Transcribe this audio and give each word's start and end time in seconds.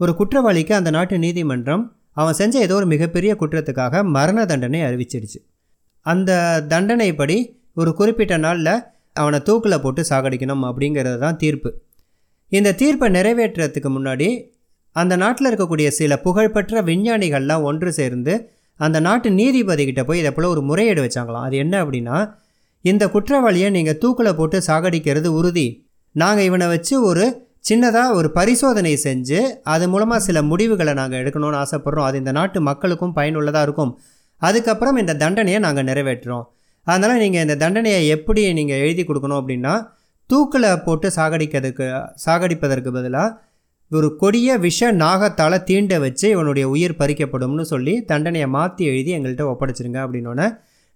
ஒரு 0.00 0.12
குற்றவாளிக்கு 0.18 0.72
அந்த 0.74 0.90
நாட்டு 0.96 1.16
நீதிமன்றம் 1.18 1.82
அவன் 2.20 2.36
செஞ்ச 2.40 2.54
ஏதோ 2.66 2.74
ஒரு 2.74 2.86
மிகப்பெரிய 2.86 3.32
குற்றத்துக்காக 3.40 4.02
மரண 4.16 4.38
தண்டனை 4.44 4.80
அறிவிச்சிடுச்சு. 4.82 5.38
அந்த 6.06 6.30
தண்டனைப்படி 6.68 7.36
ஒரு 7.74 7.90
குறிப்பிட்ட 7.94 8.34
நாளில் 8.36 8.74
அவனை 9.12 9.38
தூக்கில் 9.48 9.82
போட்டு 9.82 10.02
சாகடிக்கணும் 10.10 10.64
அப்படிங்கிறது 10.68 11.18
தான் 11.18 11.36
தீர்ப்பு. 11.36 11.70
இந்த 12.52 12.74
தீர்ப்பை 12.80 13.08
நிறைவேற்றுறதுக்கு 13.16 13.90
முன்னாடி 13.96 14.28
அந்த 14.96 15.14
நாட்டில் 15.16 15.48
இருக்கக்கூடிய 15.50 15.88
சில 15.98 16.16
புகழ்பெற்ற 16.26 16.82
விஞ்ஞானிகள்லாம் 16.82 17.66
ஒன்று 17.70 17.90
சேர்ந்து 17.92 18.34
அந்த 18.80 18.98
நாட்டு 19.00 19.28
நீதிபதிகிட்ட 19.30 20.02
போய் 20.04 20.20
இதை 20.22 20.30
போல் 20.32 20.52
ஒரு 20.54 20.62
முறையீடு 20.62 21.00
வச்சாங்களாம். 21.06 21.46
அது 21.48 21.56
என்ன 21.56 21.74
அப்படின்னா 21.84 22.16
இந்த 22.84 23.04
குற்றவாளியை 23.08 23.68
நீங்கள் 23.70 23.98
தூக்கில் 23.98 24.36
போட்டு 24.38 24.58
சாகடிக்கிறது 24.66 25.28
உறுதி. 25.38 25.66
நாங்கள் 26.14 26.46
இவனை 26.48 26.66
வச்சு 26.66 26.94
ஒரு 27.02 27.24
சின்னதாக 27.64 28.14
ஒரு 28.18 28.28
பரிசோதனை 28.38 28.92
செஞ்சு 29.06 29.40
அது 29.72 29.84
மூலமாக 29.88 30.20
சில 30.26 30.38
முடிவுகளை 30.42 30.92
நாங்கள் 31.00 31.20
எடுக்கணும்னு 31.22 31.60
ஆசைப்பட்றோம். 31.62 32.06
அது 32.08 32.16
இந்த 32.22 32.32
நாட்டு 32.38 32.58
மக்களுக்கும் 32.60 33.14
பயனுள்ளதாக 33.18 33.66
இருக்கும். 33.66 33.92
அதுக்கப்புறம் 34.42 34.96
இந்த 34.96 35.16
தண்டனையை 35.22 35.60
நாங்கள் 35.66 35.88
நிறைவேற்றுறோம். 35.90 36.46
அதனால் 36.86 37.22
நீங்கள் 37.24 37.44
இந்த 37.46 37.56
தண்டனையை 37.64 38.02
எப்படி 38.16 38.42
நீங்கள் 38.58 38.82
எழுதி 38.84 39.02
கொடுக்கணும் 39.04 39.40
அப்படின்னா 39.40 39.74
தூக்கில் 40.30 40.68
போட்டு 40.86 41.08
சாகடிக்கிறதுக்கு 41.16 41.86
சாகடிப்பதற்கு 42.24 42.90
பதிலாக 42.96 43.36
ஒரு 43.90 44.08
கொடிய 44.16 44.56
விஷ 44.64 44.90
நாகத்தால் 45.02 45.64
தீண்ட 45.68 45.94
வச்சு 45.98 46.26
இவனுடைய 46.34 46.64
உயிர் 46.74 46.98
பறிக்கப்படும்னு 46.98 47.64
சொல்லி 47.72 47.94
தண்டனையை 48.10 48.48
மாற்றி 48.56 48.82
எழுதி 48.84 49.10
எங்கள்கிட்ட 49.16 49.46
ஒப்படைச்சிருங்க 49.52 49.98
அப்படின்னோடனே 50.04 50.46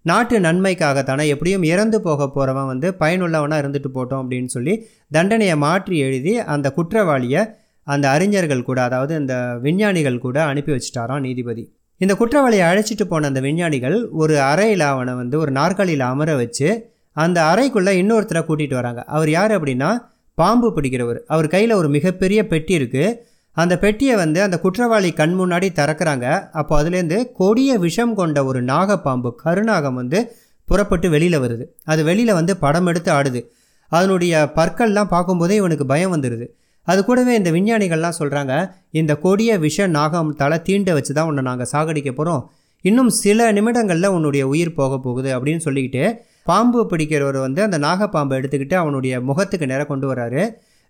நாட்டு 0.05 0.35
நன்மைக்காகத்தானே 0.39 1.23
எப்படியும் 1.27 1.63
இறந்து 1.63 1.97
போக 2.01 2.27
போகிறவன் 2.27 2.69
வந்து 2.71 2.87
பயனுள்ளவனாக 2.93 3.61
இருந்துட்டு 3.63 3.89
போட்டோம் 3.93 4.21
அப்படின்னு 4.23 4.49
சொல்லி 4.55 4.73
தண்டனையை 5.11 5.55
மாற்றி 5.65 5.95
எழுதி 6.07 6.33
அந்த 6.55 6.67
குற்றவாளியை 6.77 7.41
அந்த 7.87 8.05
அறிஞர்கள் 8.09 8.67
கூட 8.69 8.79
அதாவது 8.81 9.13
இந்த 9.21 9.33
விஞ்ஞானிகள் 9.61 10.23
கூட 10.25 10.37
அனுப்பி 10.51 10.71
வச்சுட்டாராம் 10.71 11.25
நீதிபதி. 11.27 11.63
இந்த 12.01 12.13
குற்றவாளியை 12.15 12.63
அழைச்சிட்டு 12.69 13.05
போன 13.07 13.27
அந்த 13.27 13.39
விஞ்ஞானிகள் 13.39 13.97
ஒரு 14.21 14.35
அறையில் 14.51 14.85
அவனை 14.91 15.13
வந்து 15.13 15.35
ஒரு 15.39 15.51
நாற்காலியில் 15.51 16.05
அமர 16.11 16.29
வச்சு 16.35 16.69
அந்த 17.15 17.37
அறைக்குள்ளே 17.51 17.93
இன்னொருத்தரை 18.01 18.41
கூட்டிகிட்டு 18.45 18.79
வராங்க. 18.79 19.01
அவர் 19.15 19.29
யார் 19.29 19.53
அப்படின்னா 19.57 19.89
பாம்பு 20.37 20.69
பிடிக்கிறவர். 20.77 21.19
அவர் 21.33 21.47
கையில் 21.47 21.79
ஒரு 21.81 21.89
மிகப்பெரிய 21.89 22.39
பெட்டி 22.53 22.73
இருக்குது 22.79 23.13
அந்த 23.57 23.73
பெட்டியை 23.77 24.15
வந்து 24.15 24.39
அந்த 24.41 24.57
குற்றவாளி 24.59 25.09
கண் 25.13 25.35
முன்னாடி 25.39 25.67
திறக்கிறாங்க. 25.79 26.25
அப்போ 26.51 26.73
அதுலேருந்து 26.83 27.17
கொடிய 27.33 27.77
விஷம் 27.77 28.15
கொண்ட 28.15 28.39
ஒரு 28.45 28.61
நாகப்பாம்பு 28.63 29.29
கருநாகம் 29.43 29.93
வந்து 29.93 30.19
புறப்பட்டு 30.67 31.09
வெளியில் 31.09 31.39
வருது. 31.39 31.65
அது 31.83 32.01
வெளியில் 32.03 32.33
வந்து 32.33 32.53
படம் 32.57 32.87
எடுத்து 32.87 33.11
ஆடுது. 33.11 33.41
அதனுடைய 33.91 34.33
பற்கள்லாம் 34.55 35.11
பார்க்கும்போதே 35.13 35.55
இவனுக்கு 35.55 35.85
பயம் 35.85 36.13
வந்துடுது 36.15 36.45
அது 36.87 36.99
கூடவே 37.05 37.33
இந்த 37.35 37.49
விஞ்ஞானிகள்லாம் 37.51 38.17
சொல்கிறாங்க 38.19 38.53
இந்த 38.91 39.11
கொடிய 39.15 39.51
விஷ 39.59 39.87
நாகம் 39.87 40.29
தலை 40.35 40.57
தீண்ட 40.61 40.93
வச்சு 40.93 41.13
தான் 41.13 41.27
உன்னை 41.27 41.43
நாங்கள் 41.43 41.69
சாகடிக்க 41.71 42.11
போகிறோம் 42.11 42.41
இன்னும் 42.85 43.09
சில 43.19 43.47
நிமிடங்களில் 43.51 44.09
உன்னுடைய 44.09 44.43
உயிர் 44.47 44.73
போக 44.73 44.97
போகுது 44.97 45.29
அப்படின்னு 45.37 45.61
சொல்லிக்கிட்டு 45.65 46.03
பாம்பு 46.43 46.81
பிடிக்கிறவர் 46.91 47.39
வந்து 47.39 47.61
அந்த 47.61 47.77
நாகப்பாம்பை 47.77 48.37
எடுத்துக்கிட்டு 48.39 48.73
அவனுடைய 48.73 49.21
முகத்துக்கு 49.21 49.65
நேர 49.65 49.83
கொண்டு 49.85 50.07
வராரு 50.13 50.43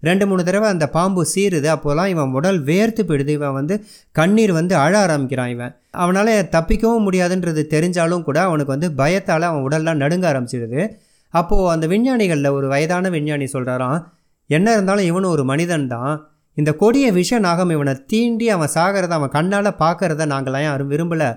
ரெண்டு 0.07 0.25
மூணு 0.29 0.41
தடவை 0.47 0.67
அந்த 0.73 0.85
பாம்பு 0.95 1.21
சீருது 1.33 1.67
அப்போலாம் 1.73 2.09
இவன் 2.13 2.33
உடல் 2.39 2.59
வேர்த்து 2.69 3.01
போயிடுது. 3.09 3.33
இவன் 3.39 3.55
வந்து 3.59 3.75
கண்ணீர் 4.15 4.53
வந்து 4.59 4.73
அழ 4.83 4.93
ஆரம்பிக்கிறான் 5.05 5.51
இவன். 5.55 5.73
அவனால் 6.03 6.33
தப்பிக்கவும் 6.55 7.05
முடியாதுன்றது 7.07 7.63
தெரிஞ்சாலும் 7.75 8.25
கூட 8.27 8.39
அவனுக்கு 8.47 8.75
வந்து 8.75 8.89
பயத்தால் 9.01 9.49
அவன் 9.49 9.65
உடல்லாம் 9.67 10.01
நடுங்க 10.03 10.25
ஆரம்பிச்சிடுது. 10.31 10.81
அப்போது 11.33 11.71
அந்த 11.73 11.85
விஞ்ஞானிகளில் 11.93 12.55
ஒரு 12.57 12.67
வயதான 12.73 13.09
விஞ்ஞானி 13.15 13.47
சொல்கிறாராம் 13.53 13.99
என்ன 14.49 14.67
இருந்தாலும் 14.75 15.09
இவனும் 15.11 15.33
ஒரு 15.35 15.43
மனிதன் 15.51 15.87
தான். 15.93 16.13
இந்த 16.57 16.71
கொடிய 16.81 17.05
விஷ 17.17 17.39
நாகம் 17.45 17.71
இவனை 17.75 17.93
தீண்டி 18.11 18.45
அவன் 18.55 18.73
சாகிறத 18.75 19.13
அவன் 19.17 19.33
கண்ணால் 19.37 19.69
பார்க்குறத 19.83 20.27
நாங்களாம் 20.33 20.65
யாரும் 20.67 20.91
விரும்பலை. 20.93 21.29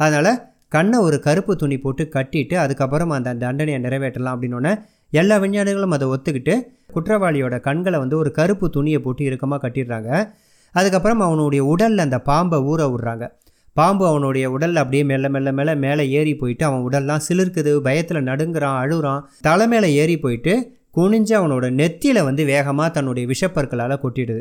அதனால் 0.00 0.30
கண்ணை 0.74 0.98
ஒரு 1.06 1.16
கருப்பு 1.26 1.52
துணி 1.56 1.76
போட்டு 1.78 2.04
கட்டிட்டு 2.14 2.54
அதுக்கப்புறம் 2.62 3.12
அந்த 3.16 3.34
தண்டனையை 3.42 3.80
நிறைவேற்றலாம் 3.84 4.34
அப்படின்னோடனே 4.36 4.72
எல்லா 5.10 5.36
விஞ்ஞானிகளும் 5.36 5.90
அதை 5.90 6.08
ஒத்துக்கிட்டு 6.08 6.62
குற்றவாளியோட 6.94 7.60
கண்களை 7.60 7.98
வந்து 7.98 8.16
ஒரு 8.16 8.30
கருப்பு 8.30 8.70
துணியை 8.70 8.98
போட்டு 8.98 9.24
இறுக்கமாக 9.24 9.68
கட்டிடுறாங்க. 9.68 10.28
அதுக்கப்புறம் 10.72 11.20
அவனுடைய 11.20 11.64
உடலில் 11.64 11.98
அந்த 11.98 12.18
பாம்பை 12.18 12.58
ஊற 12.58 12.94
விட்றாங்க. 12.94 13.28
பாம்பு 13.72 14.06
அவனுடைய 14.06 14.50
உடல் 14.50 14.76
அப்படியே 14.76 15.04
மெல்ல 15.04 15.28
மெல்ல 15.28 15.52
மேலே 15.52 15.74
மேலே 15.74 16.10
ஏறி 16.10 16.34
போயிட்டு 16.36 16.64
அவன் 16.64 16.84
உடல்லாம் 16.88 17.20
சிலிர்க்குது 17.28 17.76
பயத்தில் 17.76 18.24
நடுங்குறான் 18.24 18.78
அழுகுறான். 18.82 19.22
தலை 19.40 19.68
மேலே 19.68 19.94
ஏறி 19.94 20.18
போயிட்டு 20.18 20.74
குனிஞ்சு 20.96 21.34
அவனோட 21.38 21.70
நெத்தியில் 21.70 22.24
வந்து 22.24 22.44
வேகமாக 22.44 22.90
தன்னுடைய 22.90 23.28
விஷப்பற்களால் 23.28 24.00
கொட்டிடுது. 24.02 24.40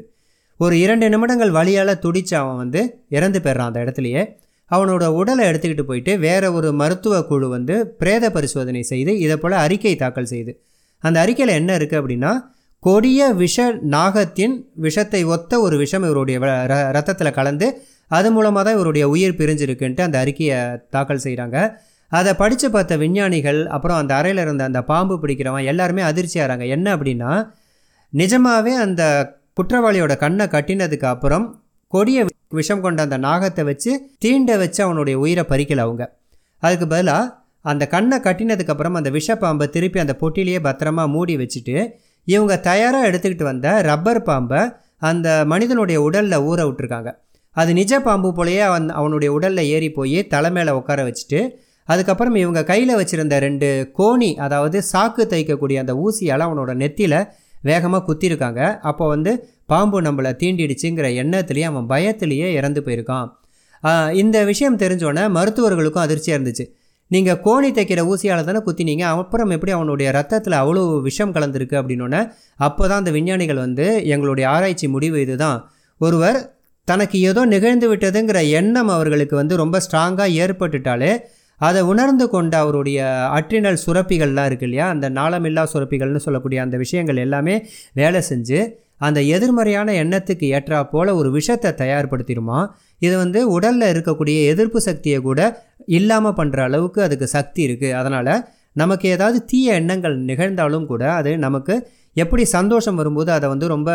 ஒரு 0.57 0.79
இரண்டு 0.79 1.09
நிமிடங்கள் 1.09 1.51
வழியால் 1.51 1.99
துடிச்சு 2.01 2.35
அவன் 2.35 2.55
வந்து 2.55 3.05
இறந்து 3.09 3.39
போயிடுறான் 3.39 3.71
அந்த 3.71 3.83
இடத்துலையே. 3.83 4.43
அவனோட 4.71 5.05
உடலை 5.13 5.47
எடுத்துக்கிட்டு 5.47 5.81
போயிட்டு 5.81 6.19
வேற 6.19 6.51
ஒரு 6.51 6.73
மருத்துவ 6.73 7.23
குழு 7.23 7.47
வந்து 7.47 7.87
பிரேத 7.87 8.31
பரிசோதனை 8.31 8.83
செய்து 8.83 9.19
இதை 9.19 9.37
போல் 9.37 9.51
அறிக்கை 9.51 9.95
தாக்கல் 9.95 10.25
செய்து. 10.25 10.51
அந்த 10.99 11.19
அறிக்கையில் 11.19 11.55
என்ன 11.55 11.77
இருக்குது 11.77 12.01
அப்படின்னா 12.01 12.31
கொடிய 12.79 13.33
விஷ 13.33 13.73
நாகத்தின் 13.89 14.55
விஷத்தை 14.75 15.23
ஒத்த 15.25 15.59
ஒரு 15.59 15.77
விஷம் 15.77 16.03
இவருடைய 16.03 16.37
ரத்தத்தில் 16.91 17.31
கலந்து 17.31 17.67
அது 18.07 18.31
மூலமாக 18.31 18.63
தான் 18.63 18.73
இவருடைய 18.73 19.09
உயிர் 19.09 19.37
பிரிஞ்சிருக்குன்ட்டு 19.37 20.01
அந்த 20.01 20.17
அறிக்கையை 20.19 20.57
தாக்கல் 20.89 21.23
செய்கிறாங்க 21.23 21.57
அதை 22.11 22.35
படித்து 22.35 22.71
பார்த்த 22.71 22.97
விஞ்ஞானிகள் 22.97 23.65
அப்புறம் 23.67 23.97
அந்த 23.97 24.15
அறையில் 24.15 24.37
இருந்த 24.37 24.63
அந்த 24.63 24.81
பாம்பு 24.81 25.19
பிடிக்கிறவன் 25.21 25.63
எல்லாருமே 25.63 26.01
அதிர்ச்சியாகிறாங்க 26.01 26.67
என்ன 26.67 26.95
அப்படின்னா 26.95 27.31
நிஜமாகவே 28.13 28.73
அந்த 28.75 29.03
குற்றவாளியோட 29.59 30.17
கண்ணை 30.17 30.45
கட்டினதுக்கு 30.47 31.05
அப்புறம் 31.05 31.45
கொடிய 31.87 32.25
விஷம் 32.49 32.81
கொண்ட 32.81 33.01
அந்த 33.01 33.17
நாகத்தை 33.17 33.63
வச்சு 33.63 33.91
தீண்ட 34.17 34.57
வச்சு 34.57 34.83
அவனுடைய 34.83 35.19
உயிரை 35.19 35.45
பறிக்கல 35.49 35.77
அவங்க. 35.77 36.17
அதுக்கு 36.59 36.87
பதிலாக 36.87 37.33
அந்த 37.61 37.87
கண்ணை 37.87 38.17
கட்டினதுக்கப்புறம் 38.17 38.93
அந்த 38.93 39.09
விஷப்பாம்பை 39.09 39.67
திருப்பி 39.69 39.99
அந்த 39.99 40.15
பொட்டிலேயே 40.21 40.59
பத்திரமா 40.67 41.07
மூடி 41.07 41.37
வச்சுட்டு 41.37 41.75
இவங்க 42.23 42.57
தயாராக 42.59 43.07
எடுத்துக்கிட்டு 43.11 43.43
வந்த 43.43 43.81
ரப்பர் 43.81 44.23
பாம்பை 44.23 44.61
அந்த 44.97 45.45
மனிதனுடைய 45.45 46.01
உடலில் 46.01 46.43
ஊற 46.49 46.59
விட்டுருக்காங்க. 46.67 47.11
அது 47.51 47.73
நிஜ 47.73 47.99
பாம்பு 47.99 48.29
போலயே 48.29 48.59
அவன் 48.59 48.89
அவனுடைய 48.89 49.33
உடலில் 49.33 49.69
ஏறி 49.75 49.91
போய் 49.91 50.27
தலை 50.27 50.51
மேலே 50.51 50.71
உட்கார 50.71 51.03
வச்சுட்டு 51.03 51.39
அதுக்கப்புறம் 51.83 52.35
இவங்க 52.35 52.63
கையில் 52.63 52.95
வச்சுருந்த 52.95 53.39
ரெண்டு 53.39 53.91
கோணி 53.97 54.35
அதாவது 54.35 54.81
சாக்கு 54.93 55.23
தைக்கக்கூடிய 55.33 55.77
அந்த 55.77 55.93
ஊசியால் 55.95 56.45
அவனோட 56.47 56.73
நெத்தியில் 56.73 57.27
வேகமாக 57.61 58.05
குத்திருக்காங்க. 58.07 58.79
அப்போ 58.79 59.07
வந்து 59.07 59.31
பாம்பு 59.69 59.97
நம்மளை 60.07 60.31
தீண்டிடுச்சுங்கிற 60.41 61.07
எண்ணத்துலேயே 61.21 61.67
அவன் 61.71 61.89
பயத்திலேயே 61.93 62.47
இறந்து 62.59 62.81
போயிருக்கான். 62.85 63.29
இந்த 64.21 64.37
விஷயம் 64.49 64.79
தெரிஞ்சோடனே 64.83 65.23
மருத்துவர்களுக்கும் 65.37 66.05
அதிர்ச்சியாக 66.05 66.37
இருந்துச்சு. 66.37 66.65
நீங்கள் 67.11 67.39
கோணி 67.45 67.69
தைக்கிற 67.73 68.01
ஊசியால் 68.11 68.47
தானே 68.47 68.61
குத்தினீங்க 68.67 69.03
அப்புறம் 69.21 69.51
எப்படி 69.55 69.71
அவனுடைய 69.77 70.07
ரத்தத்தில் 70.17 70.55
அவ்வளோ 70.61 70.83
விஷம் 71.07 71.33
கலந்துருக்கு 71.35 71.75
அப்படின்னோடனே 71.81 72.21
அப்போ 72.67 72.83
தான் 72.87 73.01
அந்த 73.01 73.11
விஞ்ஞானிகள் 73.17 73.63
வந்து 73.65 73.85
எங்களுடைய 74.13 74.45
ஆராய்ச்சி 74.55 74.87
முடிவு 74.95 75.17
இதுதான். 75.25 75.59
ஒருவர் 76.01 76.39
தனக்கு 76.87 77.17
ஏதோ 77.29 77.41
நிகழ்ந்து 77.53 77.87
விட்டதுங்கிற 77.91 78.39
எண்ணம் 78.59 78.91
அவர்களுக்கு 78.95 79.35
வந்து 79.41 79.55
ரொம்ப 79.63 79.77
ஸ்ட்ராங்காக 79.85 80.39
ஏற்பட்டுட்டாலே 80.45 81.11
அதை 81.61 81.81
உணர்ந்து 81.91 82.25
கொண்ட 82.33 82.53
அவருடைய 82.63 82.99
அற்றினல் 83.37 83.79
சுரப்பிகள்லாம் 83.85 84.47
இருக்கு 84.49 84.65
இல்லையா 84.67 84.87
அந்த 84.93 85.05
நாளமில்லா 85.09 85.63
சுரப்பிகள்னு 85.73 86.21
சொல்லக்கூடிய 86.25 86.59
அந்த 86.61 86.75
விஷயங்கள் 86.77 87.21
எல்லாமே 87.25 87.55
வேலை 87.93 88.21
செஞ்சு 88.29 88.59
அந்த 89.01 89.19
எதிர்மறையான 89.35 89.93
எண்ணத்துக்கு 89.93 90.45
ஏற்றா 90.57 90.79
போல் 90.83 91.07
ஒரு 91.07 91.31
விஷத்தை 91.31 91.71
தயார்படுத்திடுமா? 91.71 92.59
இது 92.97 93.17
வந்து 93.17 93.39
உடலில் 93.49 93.91
இருக்கக்கூடிய 93.93 94.37
எதிர்ப்பு 94.51 94.81
சக்தியை 94.81 95.19
கூட 95.21 95.39
இல்லாமல் 95.85 96.37
பண்ணுற 96.37 96.59
அளவுக்கு 96.61 97.01
அதுக்கு 97.01 97.27
சக்தி 97.27 97.61
இருக்குது 97.67 97.91
அதனால் 97.91 98.33
நமக்கு 98.73 99.09
ஏதாவது 99.09 99.45
தீய 99.45 99.73
எண்ணங்கள் 99.73 100.15
நிகழ்ந்தாலும் 100.19 100.85
கூட 100.85 101.03
அது 101.13 101.37
நமக்கு 101.37 101.75
எப்படி 102.13 102.43
சந்தோஷம் 102.47 102.95
வரும்போது 102.95 103.31
அதை 103.31 103.49
வந்து 103.49 103.67
ரொம்ப 103.67 103.91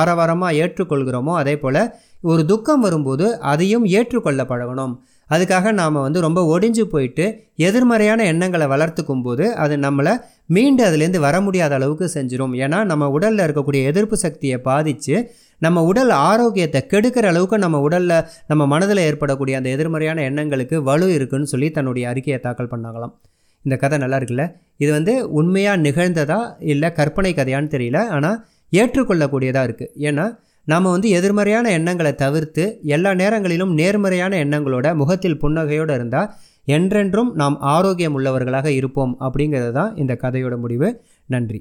ஆரவாரமாக 0.00 0.56
ஏற்றுக்கொள்கிறோமோ 0.56 1.32
அதே 1.34 1.54
போல் 1.58 1.82
ஒரு 2.22 2.42
துக்கம் 2.46 2.80
வரும்போது 2.80 3.26
அதையும் 3.42 3.84
ஏற்றுக்கொள்ள 3.84 4.42
பழகணும் 4.44 4.94
அதுக்காக 5.30 5.72
நாம் 5.72 5.98
வந்து 6.00 6.20
ரொம்ப 6.20 6.58
ஒடிஞ்சு 6.58 6.82
போயிட்டு 6.82 7.24
எதிர்மறையான 7.56 8.24
எண்ணங்களை 8.24 8.66
வளர்த்துக்கும் 8.66 9.22
போது 9.22 9.54
அது 9.54 9.76
நம்மளை 9.76 10.12
மீண்டு 10.46 10.82
அதுலேருந்து 10.84 11.18
வர 11.18 11.40
முடியாத 11.40 11.74
அளவுக்கு 11.74 12.10
செஞ்சிடும் 12.14 12.54
ஏன்னா 12.54 12.84
நம்ம 12.84 13.08
உடலில் 13.10 13.44
இருக்கக்கூடிய 13.46 13.82
எதிர்ப்பு 13.84 14.16
சக்தியை 14.16 14.58
பாதித்து 14.58 15.16
நம்ம 15.58 15.82
உடல் 15.84 16.10
ஆரோக்கியத்தை 16.10 16.80
கெடுக்கிற 16.86 17.26
அளவுக்கு 17.26 17.58
நம்ம 17.58 17.80
உடலில் 17.80 18.24
நம்ம 18.46 18.66
மனதில் 18.66 18.98
ஏற்படக்கூடிய 18.98 19.56
அந்த 19.56 19.68
எதிர்மறையான 19.68 20.22
எண்ணங்களுக்கு 20.22 20.82
வலு 20.82 21.14
இருக்குன்னு 21.14 21.46
சொல்லி 21.46 21.70
தன்னுடைய 21.70 22.08
அறிக்கையை 22.08 22.40
தாக்கல் 22.40 22.70
பண்ணாங்களாம். 22.70 23.14
இந்த 23.64 23.76
கதை 23.76 23.98
நல்லா 23.98 24.18
இருக்குல்ல? 24.18 24.44
இது 24.76 24.92
வந்து 24.92 25.12
உண்மையாக 25.30 25.82
நிகழ்ந்ததா 25.82 26.40
இல்லை 26.72 26.92
கற்பனை 26.92 27.32
கதையான்னு 27.34 27.72
தெரியல 27.76 28.00
ஆனால் 28.08 28.38
ஏற்றுக்கொள்ளக்கூடியதாக 28.72 29.66
இருக்குது 29.68 29.92
ஏன்னா 30.08 30.26
நாம் 30.66 30.82
வந்து 30.82 31.08
எதிர்மறையான 31.08 31.70
எண்ணங்களை 31.70 32.14
தவிர்த்து 32.14 32.78
எல்லா 32.82 33.14
நேரங்களிலும் 33.14 33.72
நேர்மறையான 33.74 34.44
எண்ணங்களோட 34.44 34.94
முகத்தில் 34.94 35.40
புன்னகையோடு 35.40 35.94
இருந்தால் 35.94 36.32
என்றென்றும் 36.64 37.34
நாம் 37.34 37.56
ஆரோக்கியம் 37.60 38.18
உள்ளவர்களாக 38.18 38.66
இருப்போம் 38.66 39.16
அப்படிங்கிறது 39.20 39.72
தான் 39.72 39.96
இந்த 39.96 40.18
கதையோட 40.22 40.56
முடிவு. 40.56 40.88
நன்றி. 41.26 41.60